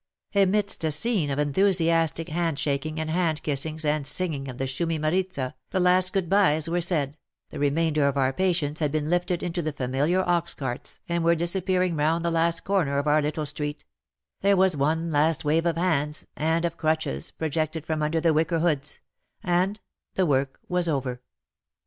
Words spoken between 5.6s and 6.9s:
the last good byes were